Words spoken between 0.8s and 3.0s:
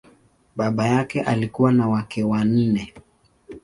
yake alikuwa na wake wanne.